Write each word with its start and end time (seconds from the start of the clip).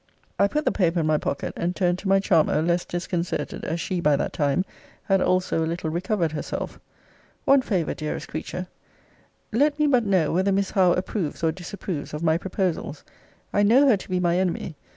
I 0.39 0.47
put 0.47 0.65
the 0.65 0.71
paper 0.71 1.01
in 1.01 1.05
my 1.05 1.19
pocket, 1.19 1.53
and 1.55 1.75
turned 1.75 1.99
to 1.99 2.07
my 2.07 2.19
charmer, 2.19 2.59
less 2.63 2.85
disconcerted, 2.85 3.63
as 3.63 3.79
she, 3.79 4.01
by 4.01 4.15
that 4.15 4.33
time, 4.33 4.65
had 5.03 5.21
also 5.21 5.63
a 5.63 5.67
little 5.67 5.91
recovered 5.91 6.31
herself. 6.31 6.79
One 7.45 7.61
favour, 7.61 7.93
dearest 7.93 8.27
creature 8.27 8.65
Let 9.51 9.77
me 9.77 9.85
but 9.85 10.03
know, 10.03 10.33
whether 10.33 10.51
Miss 10.51 10.71
Howe 10.71 10.93
approves 10.93 11.43
or 11.43 11.51
disapproves 11.51 12.15
of 12.15 12.23
my 12.23 12.39
proposals? 12.39 13.03
I 13.53 13.61
know 13.61 13.87
her 13.89 13.97
to 13.97 14.09
be 14.09 14.19
my 14.19 14.39
enemy. 14.39 14.75